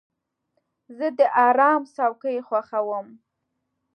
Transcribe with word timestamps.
زه 0.97 1.07
د 1.17 1.19
آرام 1.47 1.81
څوکۍ 1.95 2.37
خوښوم. 2.47 3.07